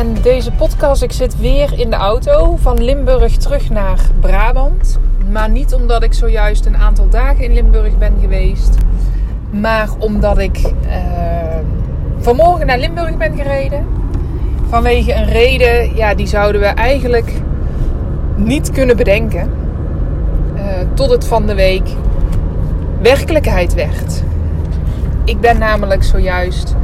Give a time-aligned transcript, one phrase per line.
[0.00, 4.98] En deze podcast, ik zit weer in de auto van Limburg terug naar Brabant.
[5.30, 8.76] Maar niet omdat ik zojuist een aantal dagen in Limburg ben geweest.
[9.50, 10.92] Maar omdat ik uh,
[12.18, 13.86] vanmorgen naar Limburg ben gereden.
[14.68, 17.32] Vanwege een reden, ja, die zouden we eigenlijk
[18.36, 19.50] niet kunnen bedenken.
[20.56, 20.62] Uh,
[20.94, 21.88] tot het van de week
[23.02, 24.22] werkelijkheid werd.
[25.24, 26.74] Ik ben namelijk zojuist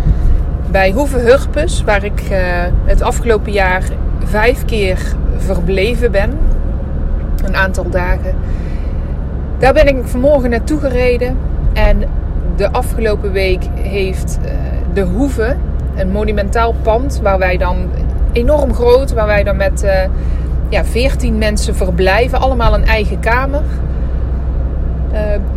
[0.77, 2.39] bij Hoeve Hurpes, waar ik uh,
[2.85, 3.83] het afgelopen jaar
[4.25, 4.99] vijf keer
[5.37, 6.39] verbleven ben.
[7.45, 8.35] Een aantal dagen.
[9.59, 11.37] Daar ben ik vanmorgen naartoe gereden.
[11.73, 12.03] En
[12.57, 14.51] de afgelopen week heeft uh,
[14.93, 15.57] de Hoeve,
[15.95, 17.91] een monumentaal pand, waar wij dan
[18.33, 19.93] enorm groot, waar wij dan met uh,
[20.69, 23.63] ja, 14 mensen verblijven, allemaal een eigen kamer.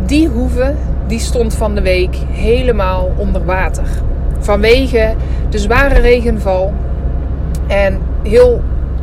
[0.06, 0.74] die Hoeve,
[1.06, 4.08] die stond van de week helemaal onder water
[4.40, 5.14] vanwege
[5.48, 6.72] de zware regenval.
[7.66, 8.60] En heel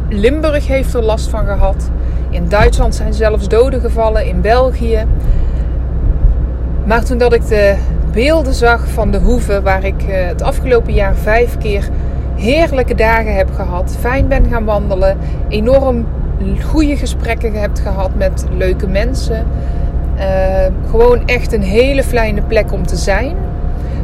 [0.10, 1.90] Limburg heeft er last van gehad.
[2.30, 5.06] In Duitsland zijn zelfs doden gevallen, in België.
[6.86, 7.76] Maar toen dat ik de
[8.12, 11.90] beelden zag van de hoeve, waar ik eh, het afgelopen jaar vijf keer
[12.36, 15.18] heerlijke dagen heb gehad, fijn ben gaan wandelen,
[15.50, 16.06] enorm
[16.66, 19.46] goede gesprekken heb gehad met leuke mensen.
[20.18, 20.24] Uh,
[20.90, 23.36] gewoon echt een hele fijne plek om te zijn.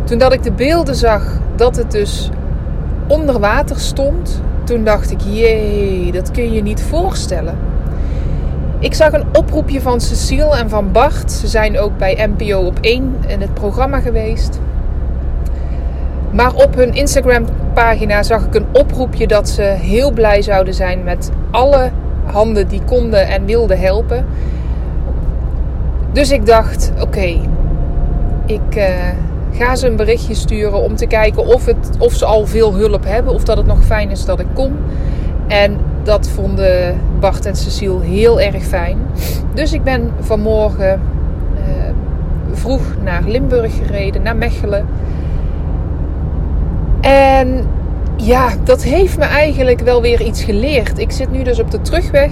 [0.04, 2.30] Toen dat ik de beelden zag dat het dus
[3.08, 7.58] onder water stond, toen dacht ik, jee, dat kun je niet voorstellen.
[8.80, 11.32] Ik zag een oproepje van Cecile en van Bart.
[11.32, 14.60] Ze zijn ook bij NPO op 1 in het programma geweest.
[16.32, 21.04] Maar op hun Instagram pagina zag ik een oproepje dat ze heel blij zouden zijn
[21.04, 21.92] met alle
[22.24, 24.26] handen die konden en wilden helpen.
[26.12, 27.40] Dus ik dacht, oké,
[28.46, 28.86] ik, uh,
[29.58, 33.06] Ga ze een berichtje sturen om te kijken of, het, of ze al veel hulp
[33.06, 33.34] hebben.
[33.34, 34.72] Of dat het nog fijn is dat ik kom.
[35.48, 38.98] En dat vonden Bart en Cecile heel erg fijn.
[39.54, 41.02] Dus ik ben vanmorgen
[41.56, 41.62] uh,
[42.52, 44.86] vroeg naar Limburg gereden, naar Mechelen.
[47.02, 47.66] En
[48.16, 51.00] ja, dat heeft me eigenlijk wel weer iets geleerd.
[51.00, 52.32] Ik zit nu dus op de terugweg.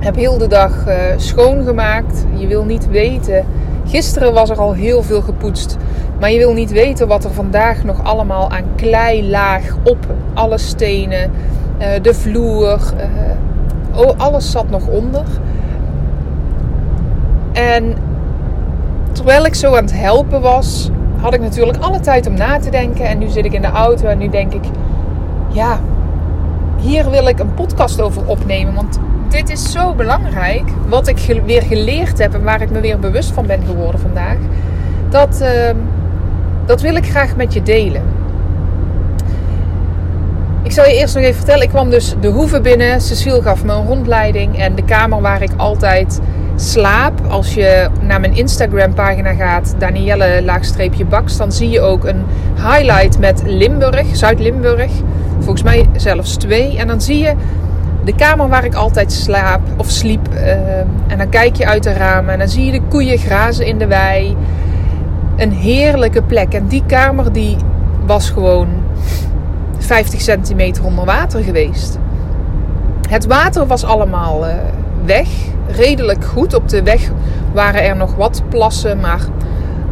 [0.00, 2.24] Heb heel de dag uh, schoongemaakt.
[2.34, 3.44] Je wil niet weten
[3.90, 5.76] Gisteren was er al heel veel gepoetst.
[6.20, 10.58] Maar je wil niet weten wat er vandaag nog allemaal aan klei laag op alle
[10.58, 11.30] stenen,
[11.78, 12.80] uh, de vloer.
[12.96, 15.24] Uh, oh, alles zat nog onder.
[17.52, 17.94] En
[19.12, 20.90] terwijl ik zo aan het helpen was,
[21.20, 23.04] had ik natuurlijk alle tijd om na te denken.
[23.04, 24.64] En nu zit ik in de auto en nu denk ik,
[25.48, 25.80] ja,
[26.80, 28.74] hier wil ik een podcast over opnemen.
[28.74, 28.98] Want
[29.28, 30.64] dit is zo belangrijk.
[30.88, 34.36] Wat ik weer geleerd heb en waar ik me weer bewust van ben geworden vandaag.
[35.08, 35.70] Dat, uh,
[36.66, 38.02] dat wil ik graag met je delen.
[40.62, 41.62] Ik zal je eerst nog even vertellen.
[41.62, 43.00] Ik kwam dus de hoeve binnen.
[43.00, 44.58] Cecile gaf me een rondleiding.
[44.58, 46.20] En de kamer waar ik altijd
[46.56, 47.20] slaap.
[47.28, 49.74] Als je naar mijn Instagram pagina gaat.
[49.78, 51.36] Danielle laagstreepje baks.
[51.36, 52.24] Dan zie je ook een
[52.56, 54.16] highlight met Limburg.
[54.16, 54.90] Zuid-Limburg.
[55.40, 56.78] Volgens mij zelfs twee.
[56.78, 57.34] En dan zie je
[58.04, 60.28] de kamer waar ik altijd slaap of sliep.
[60.32, 63.66] Uh, en dan kijk je uit de ramen en dan zie je de koeien grazen
[63.66, 64.36] in de wei.
[65.36, 66.54] Een heerlijke plek.
[66.54, 67.56] En die kamer die
[68.06, 68.68] was gewoon
[69.78, 71.98] 50 centimeter onder water geweest.
[73.08, 74.54] Het water was allemaal uh,
[75.04, 75.28] weg.
[75.66, 76.54] Redelijk goed.
[76.54, 77.10] Op de weg
[77.52, 79.00] waren er nog wat plassen.
[79.00, 79.20] Maar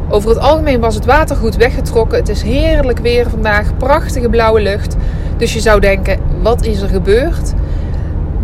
[0.08, 2.18] over het algemeen was het water goed weggetrokken.
[2.18, 3.76] Het is heerlijk weer vandaag.
[3.76, 4.96] Prachtige blauwe lucht.
[5.38, 7.54] Dus je zou denken, wat is er gebeurd?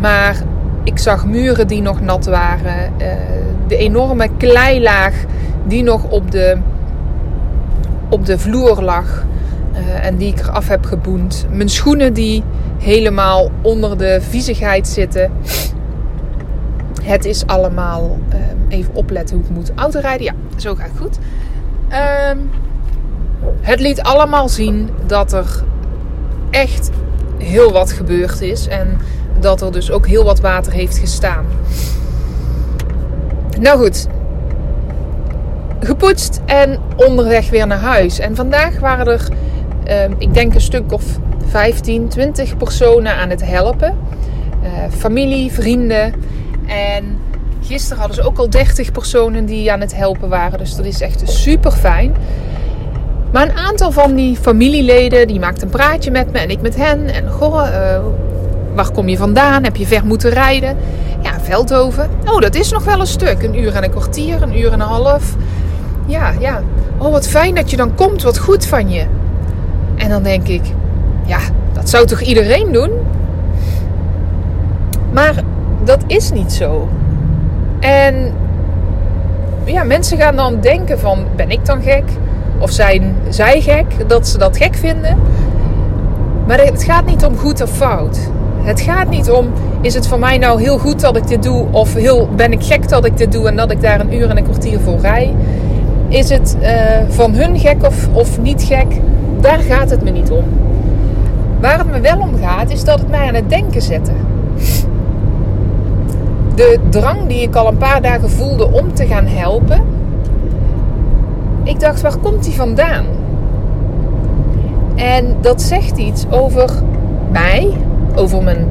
[0.01, 0.37] Maar
[0.85, 2.93] ik zag muren die nog nat waren.
[3.01, 3.13] Uh,
[3.67, 5.15] de enorme kleilaag
[5.67, 6.57] die nog op de,
[8.09, 9.25] op de vloer lag.
[9.73, 11.47] Uh, en die ik eraf heb geboend.
[11.51, 12.43] Mijn schoenen die
[12.79, 15.33] helemaal onder de viezigheid zitten.
[17.03, 18.19] Het is allemaal...
[18.29, 20.25] Uh, even opletten hoe ik moet autorijden.
[20.25, 21.19] Ja, zo gaat het goed.
[21.89, 22.39] Ehm,
[23.61, 25.65] het liet allemaal zien dat er
[26.55, 26.91] echt
[27.39, 28.69] heel wat gebeurd is.
[28.69, 28.99] En
[29.41, 31.45] dat er dus ook heel wat water heeft gestaan.
[33.61, 34.07] Nou goed,
[35.81, 38.19] gepoetst en onderweg weer naar huis.
[38.19, 39.29] En vandaag waren er
[39.85, 41.05] ehm, ik denk een stuk of
[41.47, 43.99] 15, 20 personen aan het helpen.
[44.63, 46.15] Uh, familie, vrienden.
[46.67, 47.19] En
[47.61, 50.59] gisteren hadden ze ook al 30 personen die aan het helpen waren.
[50.59, 52.15] Dus dat is echt super fijn.
[53.35, 56.77] Maar een aantal van die familieleden, die maakt een praatje met me en ik met
[56.77, 57.07] hen.
[57.07, 57.99] En goh, uh,
[58.75, 59.65] waar kom je vandaan?
[59.65, 60.77] Heb je ver moeten rijden?
[61.23, 62.11] Ja, Veldhoven.
[62.25, 63.43] Oh, dat is nog wel een stuk.
[63.43, 65.35] Een uur en een kwartier, een uur en een half.
[66.07, 66.63] Ja, ja.
[66.99, 68.23] Oh, wat fijn dat je dan komt.
[68.23, 69.07] Wat goed van je.
[69.97, 70.63] En dan denk ik,
[71.27, 71.39] ja,
[71.73, 72.91] dat zou toch iedereen doen?
[75.13, 75.35] Maar
[75.85, 76.89] dat is niet zo.
[77.81, 78.33] En
[79.65, 82.05] ja, mensen gaan dan denken van, ben ik dan gek?
[82.65, 85.19] Of zijn zij gek dat ze dat gek vinden?
[86.47, 88.19] Maar het gaat niet om goed of fout.
[88.63, 89.47] Het gaat niet om,
[89.81, 91.67] is het voor mij nou heel goed dat ik dit doe?
[91.71, 94.31] Of heel, ben ik gek dat ik dit doe en dat ik daar een uur
[94.31, 95.35] en een kwartier voor rij?
[96.09, 96.71] Is het uh,
[97.09, 99.01] van hun gek of, of niet gek?
[99.41, 100.45] Daar gaat het me niet om.
[101.61, 104.13] Waar het me wel om gaat, is dat het mij aan het denken zette.
[106.55, 109.94] De drang die ik al een paar dagen voelde om te gaan helpen.
[111.65, 113.05] Ik dacht, waar komt die vandaan?
[114.95, 116.71] En dat zegt iets over
[117.31, 117.73] mij,
[118.15, 118.67] over mijn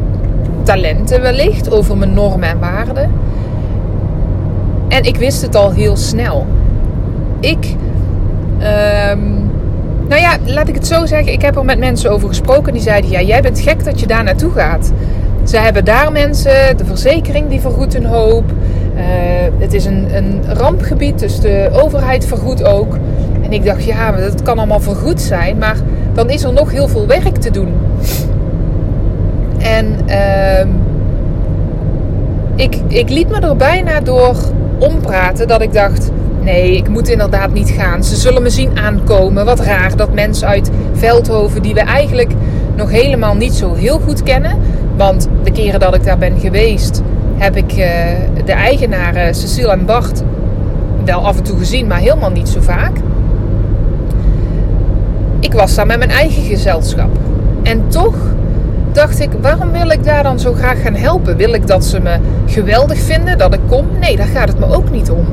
[0.63, 3.11] talenten wellicht, over mijn normen en waarden.
[4.87, 6.45] En ik wist het al heel snel.
[7.39, 7.75] Ik,
[8.59, 9.51] um,
[10.07, 11.33] nou ja, laat ik het zo zeggen.
[11.33, 14.07] Ik heb er met mensen over gesproken die zeiden: Ja, jij bent gek dat je
[14.07, 14.91] daar naartoe gaat.
[15.43, 18.51] Ze hebben daar mensen, de verzekering die vergoedt hun hoop.
[19.43, 22.97] Uh, het is een, een rampgebied, dus de overheid vergoedt ook.
[23.41, 25.77] En ik dacht, ja, dat kan allemaal vergoed zijn, maar
[26.13, 27.73] dan is er nog heel veel werk te doen.
[29.59, 30.65] En uh,
[32.55, 34.35] ik, ik liet me er bijna door
[34.79, 36.11] ompraten dat ik dacht:
[36.41, 38.03] nee, ik moet inderdaad niet gaan.
[38.03, 39.45] Ze zullen me zien aankomen.
[39.45, 42.31] Wat raar dat mensen uit Veldhoven, die we eigenlijk
[42.75, 44.57] nog helemaal niet zo heel goed kennen.
[44.95, 47.01] Want de keren dat ik daar ben geweest,
[47.37, 47.85] heb ik uh,
[48.45, 50.23] de eigenaren Cecile en Bart
[51.05, 52.91] wel af en toe gezien, maar helemaal niet zo vaak.
[55.39, 57.09] Ik was daar met mijn eigen gezelschap.
[57.63, 58.15] En toch
[58.91, 61.37] dacht ik, waarom wil ik daar dan zo graag gaan helpen?
[61.37, 63.85] Wil ik dat ze me geweldig vinden, dat ik kom?
[63.99, 65.25] Nee, daar gaat het me ook niet om.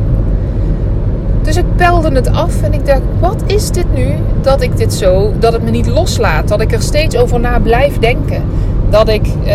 [1.42, 4.06] Dus ik pelde het af en ik dacht, wat is dit nu
[4.42, 6.48] dat ik dit zo, dat het me niet loslaat?
[6.48, 8.42] Dat ik er steeds over na blijf denken.
[8.90, 9.54] Dat ik, eh,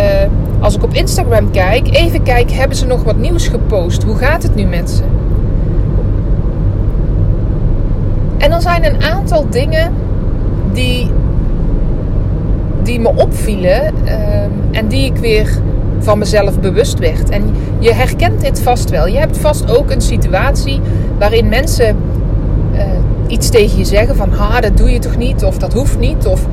[0.59, 4.03] als ik op Instagram kijk, even kijk, hebben ze nog wat nieuws gepost?
[4.03, 5.03] Hoe gaat het nu met ze?
[8.37, 9.93] En dan zijn een aantal dingen
[10.71, 11.11] die
[12.83, 15.49] die me opvielen ehm, en die ik weer
[15.99, 17.29] van mezelf bewust werd.
[17.29, 19.07] En je herkent dit vast wel.
[19.07, 20.79] Je hebt vast ook een situatie
[21.17, 21.97] waarin mensen
[22.73, 22.81] uh,
[23.27, 26.25] iets tegen je zeggen van ha, dat doe je toch niet of dat hoeft niet.
[26.25, 26.47] Of...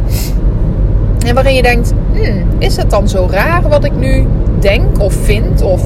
[1.27, 4.27] En waarin je denkt, hmm, is het dan zo raar wat ik nu
[4.59, 5.83] denk of vind of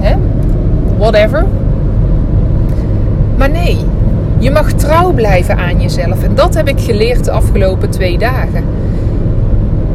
[0.00, 0.14] hè,
[0.98, 1.44] whatever.
[3.36, 3.78] Maar nee,
[4.38, 6.22] je mag trouw blijven aan jezelf.
[6.22, 8.64] En dat heb ik geleerd de afgelopen twee dagen.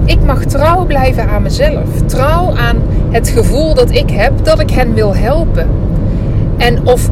[0.05, 2.01] Ik mag trouw blijven aan mezelf.
[2.05, 2.77] Trouw aan
[3.09, 5.67] het gevoel dat ik heb dat ik hen wil helpen.
[6.57, 7.09] En of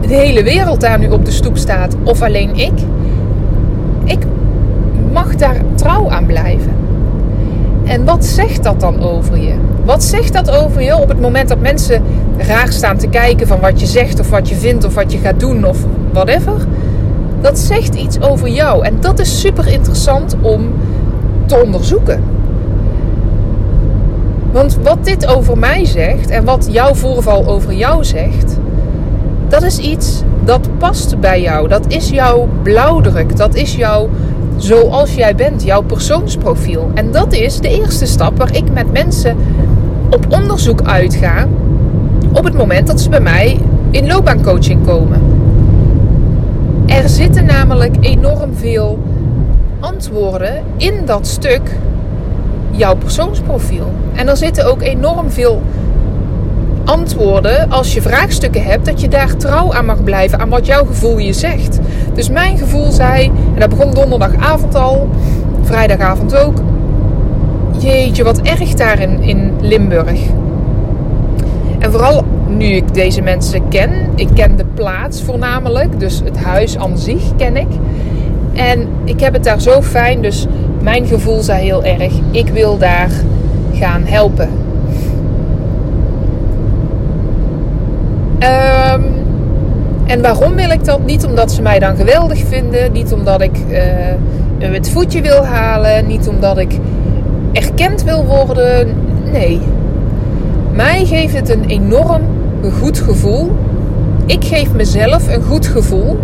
[0.00, 2.72] de hele wereld daar nu op de stoep staat of alleen ik,
[4.04, 4.18] ik
[5.12, 6.77] mag daar trouw aan blijven.
[7.88, 9.54] En wat zegt dat dan over je?
[9.84, 12.02] Wat zegt dat over je op het moment dat mensen
[12.36, 15.18] raar staan te kijken van wat je zegt of wat je vindt of wat je
[15.18, 15.78] gaat doen of
[16.12, 16.66] whatever?
[17.40, 20.72] Dat zegt iets over jou en dat is super interessant om
[21.46, 22.22] te onderzoeken.
[24.52, 28.56] Want wat dit over mij zegt en wat jouw voorval over jou zegt,
[29.48, 31.68] dat is iets dat past bij jou.
[31.68, 33.36] Dat is jouw blauwdruk.
[33.36, 34.08] Dat is jouw
[34.56, 36.90] zoals jij bent, jouw persoonsprofiel.
[36.94, 39.36] En dat is de eerste stap waar ik met mensen
[40.10, 41.46] op onderzoek uitga
[42.32, 43.58] op het moment dat ze bij mij
[43.90, 45.20] in loopbaancoaching komen.
[46.86, 48.98] Er zitten namelijk enorm veel
[49.80, 51.76] antwoorden in dat stuk
[52.70, 53.92] jouw persoonsprofiel.
[54.14, 55.62] En er zitten ook enorm veel
[56.88, 60.84] antwoorden als je vraagstukken hebt, dat je daar trouw aan mag blijven aan wat jouw
[60.84, 61.78] gevoel je zegt.
[62.14, 65.08] Dus mijn gevoel zei, en dat begon donderdagavond al,
[65.62, 66.62] vrijdagavond ook.
[67.78, 70.20] Jeetje, wat erg daar in, in Limburg.
[71.78, 76.78] En vooral nu ik deze mensen ken, ik ken de plaats voornamelijk, dus het huis
[76.78, 77.68] aan zich ken ik.
[78.52, 80.46] En ik heb het daar zo fijn, dus
[80.82, 83.10] mijn gevoel zei heel erg: ik wil daar
[83.72, 84.66] gaan helpen.
[88.42, 89.04] Um,
[90.08, 91.04] en waarom wil ik dat?
[91.04, 93.78] Niet omdat ze mij dan geweldig vinden, niet omdat ik uh,
[94.58, 96.72] het voetje wil halen, niet omdat ik
[97.52, 98.94] erkend wil worden.
[99.32, 99.60] Nee.
[100.72, 102.22] Mij geeft het een enorm
[102.80, 103.56] goed gevoel.
[104.26, 106.18] Ik geef mezelf een goed gevoel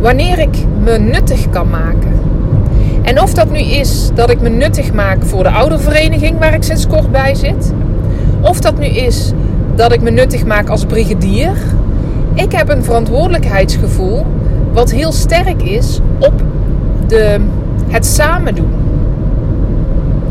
[0.00, 2.12] wanneer ik me nuttig kan maken.
[3.02, 6.62] En of dat nu is dat ik me nuttig maak voor de oudervereniging waar ik
[6.62, 7.72] sinds kort bij zit,
[8.40, 9.32] of dat nu is
[9.74, 11.52] dat ik me nuttig maak als brigadier.
[12.34, 14.26] Ik heb een verantwoordelijkheidsgevoel
[14.72, 16.42] wat heel sterk is op
[17.06, 17.40] de,
[17.88, 18.72] het samen doen.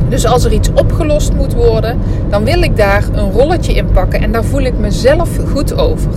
[0.09, 1.97] Dus als er iets opgelost moet worden,
[2.29, 6.11] dan wil ik daar een rolletje in pakken en daar voel ik mezelf goed over.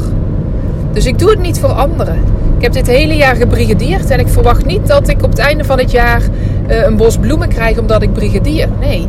[0.92, 2.18] Dus ik doe het niet voor anderen.
[2.56, 5.64] Ik heb dit hele jaar gebrigadeerd en ik verwacht niet dat ik op het einde
[5.64, 6.22] van het jaar
[6.68, 8.68] uh, een bos bloemen krijg omdat ik brigadier.
[8.80, 9.08] Nee,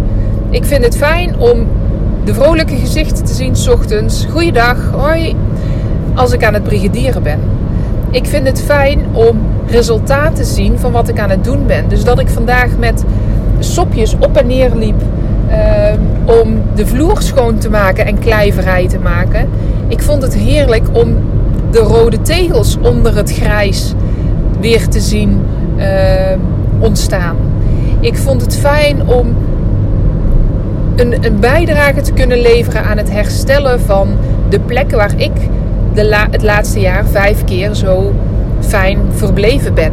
[0.49, 1.67] ik vind het fijn om
[2.23, 4.25] de vrolijke gezichten te zien s ochtends.
[4.31, 5.35] Goeiedag, hoi,
[6.17, 7.39] als ik aan het brigadieren ben.
[8.11, 11.89] Ik vind het fijn om resultaat te zien van wat ik aan het doen ben.
[11.89, 13.03] Dus dat ik vandaag met
[13.59, 15.01] sopjes op en neer liep
[15.49, 19.49] ehm, om de vloer schoon te maken en kleivrij te maken.
[19.87, 21.15] Ik vond het heerlijk om
[21.71, 23.93] de rode tegels onder het grijs
[24.59, 25.41] weer te zien
[25.77, 26.39] ehm,
[26.79, 27.35] ontstaan.
[27.99, 29.35] Ik vond het fijn om
[30.95, 34.07] een, een, bijdrage te kunnen leveren aan het herstellen van
[34.49, 35.31] de plekken waar ik
[35.97, 38.13] de het laatste jaar vijf keer zo
[38.59, 39.91] fijn verbleven ben.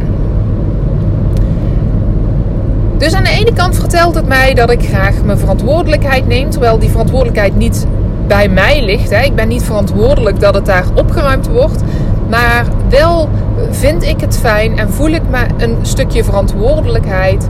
[2.97, 6.79] Dus aan de ene kant vertelt het mij dat ik graag mijn verantwoordelijkheid neem, terwijl
[6.79, 7.87] die verantwoordelijkheid niet
[8.27, 9.09] bij mij ligt.
[9.09, 9.23] Hè.
[9.23, 11.83] Ik ben niet verantwoordelijk dat het daar opgeruimd wordt,
[12.29, 13.29] maar wel
[13.69, 17.47] vind ik het fijn en voel ik me een stukje verantwoordelijkheid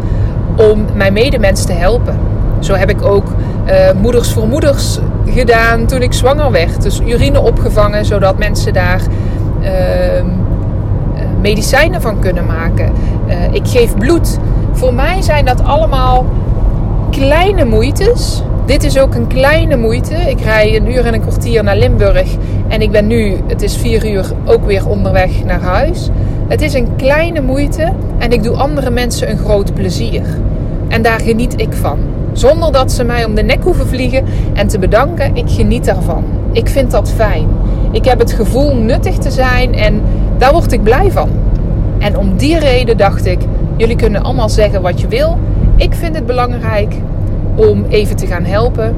[0.58, 2.20] om mijn medemens te helpen.
[2.60, 3.28] Zo heb ik ook
[3.68, 6.82] uh, moeders voor moeders gedaan toen ik zwanger werd.
[6.82, 9.02] Dus urine opgevangen, zodat mensen daar
[9.62, 9.70] uh,
[11.42, 12.92] medicijnen van kunnen maken.
[13.28, 14.38] Uh, ik geef bloed.
[14.72, 16.26] Voor mij zijn dat allemaal
[17.10, 18.44] kleine moeites.
[18.66, 20.16] Dit is ook een kleine moeite.
[20.16, 22.36] Ik rij een uur en een kwartier naar Limburg.
[22.68, 26.10] En ik ben nu, het is vier uur, ook weer onderweg naar huis.
[26.48, 30.22] Het is een kleine moeite en ik doe andere mensen een groot plezier.
[30.88, 32.00] En daar geniet ik van.
[32.36, 36.24] Zonder dat ze mij om de nek hoeven vliegen en te bedanken, ik geniet daarvan.
[36.52, 37.48] Ik vind dat fijn.
[37.92, 40.02] Ik heb het gevoel nuttig te zijn en
[40.38, 41.30] daar word ik blij van.
[42.00, 43.40] En om die reden dacht ik,
[43.78, 45.38] jullie kunnen allemaal zeggen wat je wil.
[45.76, 46.94] Ik vind het belangrijk
[47.56, 48.96] om even te gaan helpen.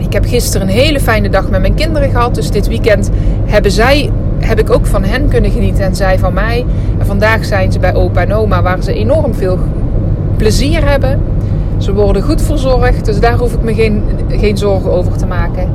[0.00, 2.34] Ik heb gisteren een hele fijne dag met mijn kinderen gehad.
[2.34, 3.10] Dus dit weekend
[3.44, 6.64] hebben zij, heb ik ook van hen kunnen genieten en zij van mij.
[6.98, 9.58] En vandaag zijn ze bij opa en oma waar ze enorm veel
[10.36, 11.20] plezier hebben.
[11.82, 15.74] Ze worden goed verzorgd, dus daar hoef ik me geen, geen zorgen over te maken.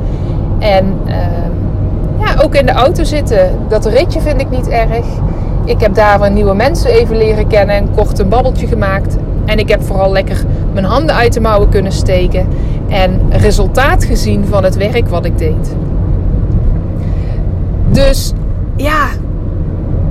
[0.60, 1.52] En ehm,
[2.20, 5.06] ja, ook in de auto zitten, dat ritje vind ik niet erg.
[5.66, 9.18] Ik heb daar weer nieuwe mensen even leren kennen en kort een babbeltje gemaakt.
[9.46, 12.48] En ik heb vooral lekker mijn handen uit de mouwen kunnen steken
[12.90, 15.76] en resultaat gezien van het werk wat ik deed.
[17.92, 18.34] Dus
[18.76, 19.08] ja,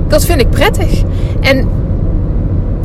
[0.07, 1.03] dat vind ik prettig.
[1.39, 1.67] En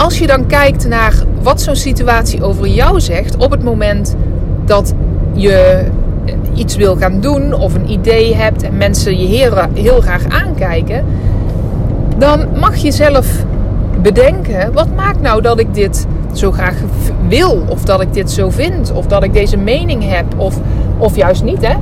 [0.03, 4.17] als je dan kijkt naar wat zo'n situatie over jou zegt op het moment
[4.65, 4.95] dat
[5.33, 5.85] je
[6.55, 11.05] iets wil gaan doen of een idee hebt en mensen je heel, heel graag aankijken,
[12.19, 13.45] dan mag je zelf
[14.03, 16.77] bedenken: wat maakt nou dat ik dit zo graag
[17.29, 20.59] wil, of dat ik dit zo vind, of dat ik deze mening heb, of,
[20.99, 21.75] of juist niet, hè?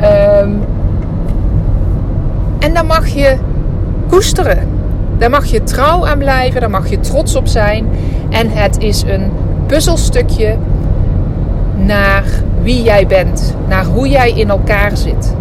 [0.00, 0.50] Ehm,
[2.58, 3.36] en dan mag je
[4.08, 4.77] koesteren.
[5.18, 7.86] Daar mag je trouw aan blijven, daar mag je trots op zijn.
[8.30, 9.30] En het is een
[9.66, 10.56] puzzelstukje
[11.76, 12.24] naar
[12.62, 15.34] wie jij bent, naar hoe jij in elkaar zit.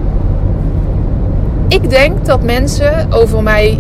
[1.68, 3.80] Ik denk dat mensen over mij,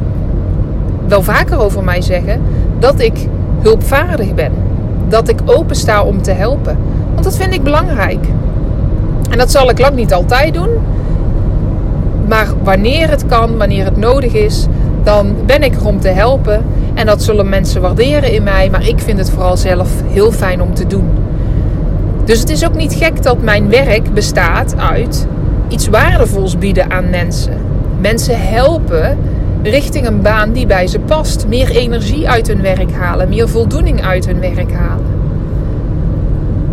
[1.07, 2.41] wel vaker over mij zeggen,
[2.79, 3.27] dat ik
[3.61, 4.51] hulpvaardig ben.
[5.07, 6.77] Dat ik open sta om te helpen.
[7.13, 8.25] Want dat vind ik belangrijk.
[9.29, 10.69] En dat zal ik lang niet altijd doen.
[12.27, 14.67] Maar wanneer het kan, wanneer het nodig is,
[15.07, 16.65] dan ben ik er om te helpen.
[16.93, 18.69] En dat zullen mensen waarderen in mij.
[18.69, 21.09] Maar ik vind het vooral zelf heel fijn om te doen.
[22.25, 25.27] Dus het is ook niet gek dat mijn werk bestaat uit
[25.67, 27.53] iets waardevols bieden aan mensen.
[28.01, 29.17] Mensen helpen
[29.63, 31.47] richting een baan die bij ze past.
[31.47, 35.05] Meer energie uit hun werk halen, meer voldoening uit hun werk halen.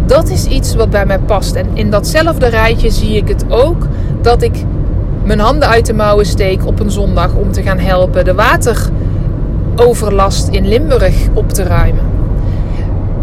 [0.06, 1.54] Dat is iets wat bij mij past.
[1.54, 3.86] En in datzelfde rijtje zie ik het ook
[4.22, 4.64] dat ik
[5.24, 10.48] mijn handen uit de mouwen steek op een zondag om te gaan helpen de wateroverlast
[10.48, 12.04] in Limburg op te ruimen.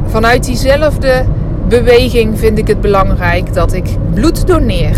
[0.06, 1.26] Vanuit diezelfde
[1.68, 4.98] beweging vind ik het belangrijk dat ik bloed doneer.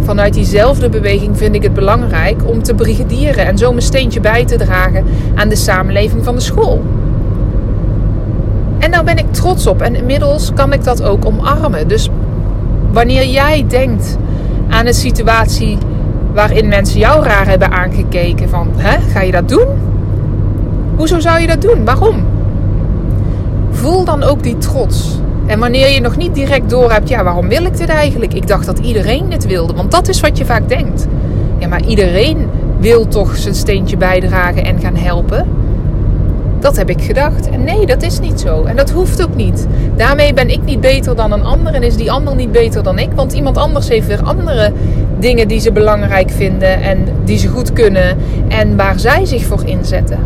[0.00, 4.44] Vanuit diezelfde beweging vind ik het belangrijk om te brigadieren en zo mijn steentje bij
[4.44, 5.04] te dragen
[5.34, 6.82] aan de samenleving van de school.
[8.78, 9.82] En daar ben ik trots op.
[9.82, 11.88] En inmiddels kan ik dat ook omarmen.
[11.88, 12.08] Dus
[12.90, 14.16] wanneer jij denkt
[14.68, 15.78] aan een situatie
[16.34, 19.66] waarin mensen jou raar hebben aangekeken van, hè, ga je dat doen?
[20.96, 21.84] Hoezo zou je dat doen?
[21.84, 22.24] Waarom?
[23.70, 25.20] Voel dan ook die trots.
[25.46, 28.34] En wanneer je nog niet direct door hebt, ja, waarom wil ik dit eigenlijk?
[28.34, 31.06] Ik dacht dat iedereen dit wilde, want dat is wat je vaak denkt.
[31.58, 32.48] Ja, maar iedereen
[32.78, 35.46] wil toch zijn steentje bijdragen en gaan helpen.
[36.62, 37.50] Dat heb ik gedacht.
[37.50, 38.64] En nee, dat is niet zo.
[38.64, 39.66] En dat hoeft ook niet.
[39.96, 42.98] Daarmee ben ik niet beter dan een ander en is die ander niet beter dan
[42.98, 43.08] ik.
[43.14, 44.72] Want iemand anders heeft weer andere
[45.22, 48.16] dingen die ze belangrijk vinden en die ze goed kunnen
[48.48, 50.18] en waar zij zich voor inzetten.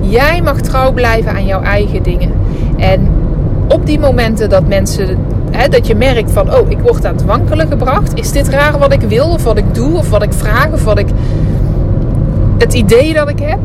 [0.00, 2.32] Jij mag trouw blijven aan jouw eigen dingen.
[2.76, 3.08] En
[3.68, 5.18] op die momenten dat mensen,
[5.70, 8.14] dat je merkt van, oh, ik word aan het wankelen gebracht.
[8.14, 10.84] Is dit raar wat ik wil of wat ik doe of wat ik vraag of
[10.84, 11.08] wat ik,
[12.58, 13.58] het idee dat ik heb?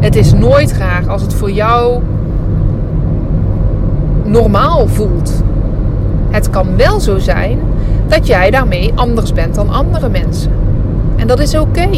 [0.00, 2.02] Het is nooit raar als het voor jou
[4.24, 5.42] normaal voelt.
[6.30, 7.58] Het kan wel zo zijn
[8.08, 10.52] dat jij daarmee anders bent dan andere mensen.
[11.16, 11.88] En dat is oké.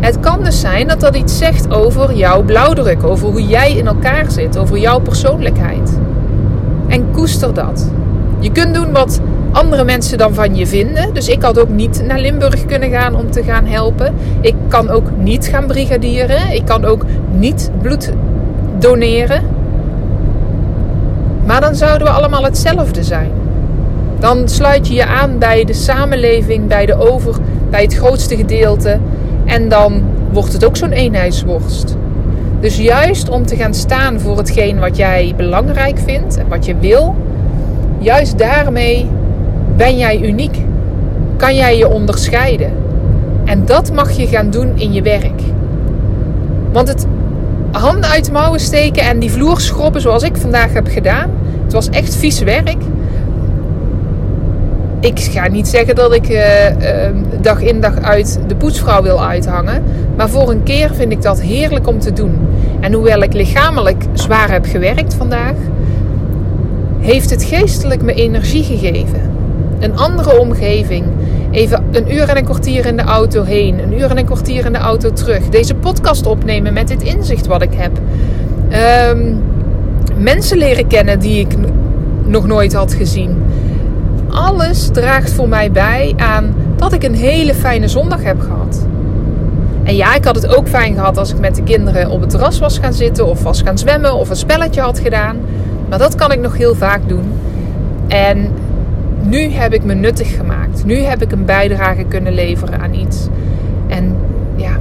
[0.00, 3.86] Het kan dus zijn dat dat iets zegt over jouw blauwdruk, over hoe jij in
[3.86, 5.98] elkaar zit, over jouw persoonlijkheid.
[6.88, 7.92] En koester dat.
[8.38, 9.20] Je kunt doen wat
[9.52, 11.14] andere mensen dan van je vinden.
[11.14, 14.14] Dus ik had ook niet naar Limburg kunnen gaan om te gaan helpen.
[14.40, 16.54] Ik kan ook niet gaan brigadieren.
[16.54, 18.12] Ik kan ook niet bloed
[18.78, 19.42] doneren.
[21.46, 23.30] Maar dan zouden we allemaal hetzelfde zijn.
[24.18, 27.36] Dan sluit je je aan bij de samenleving, bij de over,
[27.70, 28.98] bij het grootste gedeelte.
[29.44, 30.02] En dan
[30.32, 31.96] wordt het ook zo'n eenheidsworst.
[32.60, 36.76] Dus juist om te gaan staan voor hetgeen wat jij belangrijk vindt en wat je
[36.78, 37.16] wil,
[37.98, 39.08] juist daarmee
[39.76, 40.56] ben jij uniek.
[41.36, 42.72] Kan jij je onderscheiden.
[43.44, 45.40] En dat mag je gaan doen in je werk.
[46.72, 47.06] Want het
[47.70, 51.30] handen uit de mouwen steken en die vloer schrobben zoals ik vandaag heb gedaan,
[51.62, 52.76] het was echt vies werk
[55.04, 56.76] ik ga niet zeggen dat ik uh, uh,
[57.40, 59.82] dag in dag uit de poetsvrouw wil uithangen.
[60.16, 62.38] Maar voor een keer vind ik dat heerlijk om te doen.
[62.80, 65.54] En hoewel ik lichamelijk zwaar heb gewerkt vandaag,
[66.98, 69.20] heeft het geestelijk me energie gegeven.
[69.78, 71.04] Een andere omgeving.
[71.50, 74.66] Even een uur en een kwartier in de auto heen, een uur en een kwartier
[74.66, 75.48] in de auto terug.
[75.48, 77.92] Deze podcast opnemen met dit inzicht wat ik heb.
[79.10, 79.42] Um,
[80.16, 81.54] mensen leren kennen die ik
[82.24, 83.42] nog nooit had gezien
[84.34, 88.86] alles draagt voor mij bij aan dat ik een hele fijne zondag heb gehad.
[89.82, 92.30] En ja, ik had het ook fijn gehad als ik met de kinderen op het
[92.30, 95.36] terras was gaan zitten of was gaan zwemmen of een spelletje had gedaan.
[95.88, 97.32] Maar dat kan ik nog heel vaak doen.
[98.08, 98.48] En
[99.22, 100.84] nu heb ik me nuttig gemaakt.
[100.84, 103.28] Nu heb ik een bijdrage kunnen leveren aan iets.
[103.86, 104.16] En
[104.56, 104.78] ja,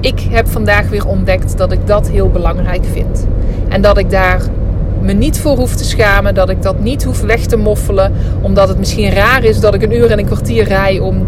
[0.00, 3.26] ik heb vandaag weer ontdekt dat ik dat heel belangrijk vind.
[3.68, 4.40] En dat ik daar
[5.02, 6.34] me niet voor hoef te schamen.
[6.34, 8.12] Dat ik dat niet hoef weg te moffelen.
[8.40, 11.26] Omdat het misschien raar is dat ik een uur en een kwartier rij om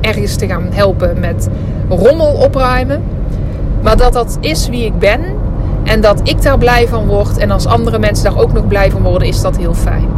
[0.00, 1.48] ergens te gaan helpen met
[1.88, 3.02] rommel opruimen.
[3.82, 5.20] Maar dat dat is wie ik ben.
[5.84, 7.38] En dat ik daar blij van word.
[7.38, 10.08] En als andere mensen daar ook nog blij van worden, is dat heel fijn.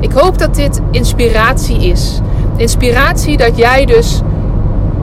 [0.00, 2.20] Ik hoop dat dit inspiratie is.
[2.56, 4.20] Inspiratie dat jij dus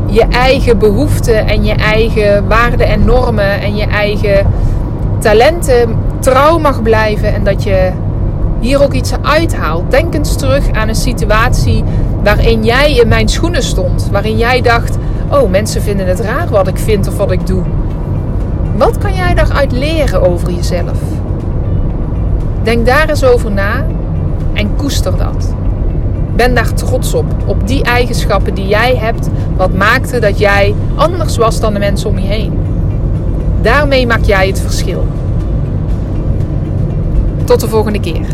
[0.06, 4.46] je eigen behoeften en je eigen waarden en normen en je eigen
[5.22, 7.92] talenten trouw mag blijven en dat je
[8.60, 9.92] hier ook iets uithaalt.
[9.92, 11.84] Denk eens terug aan een situatie
[12.24, 14.10] waarin jij in mijn schoenen stond.
[14.12, 14.98] Waarin jij dacht:
[15.32, 17.64] Oh, mensen vinden het raar wat ik vind of wat ik doe.
[18.78, 21.00] Wat kan jij daaruit leren over jezelf?
[22.64, 23.86] Denk daar eens over na
[24.54, 25.56] en koester dat.
[26.36, 31.38] Ben daar trots op, op die eigenschappen die jij hebt, wat maakte dat jij anders
[31.38, 32.71] was dan de mensen om je heen.
[33.62, 35.08] Daarmee maak jij het verschil.
[37.46, 38.26] Tot de volgende keer.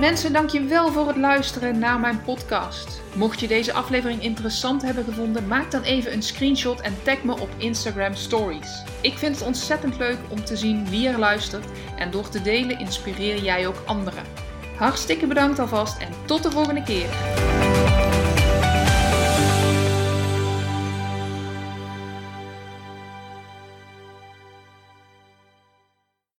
[0.00, 3.02] Mensen, dankjewel voor het luisteren naar mijn podcast.
[3.14, 7.32] Mocht je deze aflevering interessant hebben gevonden, maak dan even een screenshot en tag me
[7.32, 8.82] op Instagram Stories.
[9.00, 11.66] Ik vind het ontzettend leuk om te zien wie er luistert
[11.96, 14.47] en door te delen inspireer jij ook anderen.
[14.78, 17.67] Hartstikke bedankt alvast en tot de volgende keer.